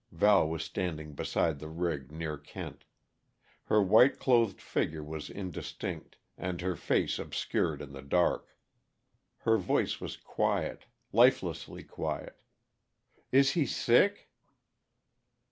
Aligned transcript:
Val 0.11 0.49
was 0.49 0.63
standing 0.63 1.13
beside 1.13 1.59
the 1.59 1.67
rig, 1.69 2.11
near 2.11 2.35
Kent. 2.35 2.85
Her 3.65 3.83
white 3.83 4.17
clothed 4.17 4.59
figure 4.59 5.03
was 5.03 5.29
indistinct, 5.29 6.17
and 6.39 6.59
her 6.61 6.75
face 6.75 7.19
obscured 7.19 7.83
in 7.83 7.91
the 7.91 8.01
dark. 8.01 8.57
Her 9.41 9.57
voice 9.59 10.01
was 10.01 10.17
quiet 10.17 10.85
lifelessly 11.13 11.83
quiet. 11.83 12.41
"Is 13.31 13.51
he 13.51 13.67
sick?" 13.67 14.31